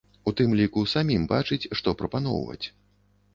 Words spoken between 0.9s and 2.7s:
самім бачыць, што прапаноўваць.